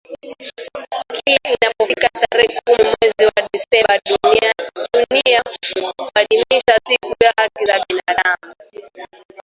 [1.15, 4.51] kila inapofika tarehe kumi mwezi desemba dunia
[5.97, 8.55] huadhimisha siku ya haki za binadamu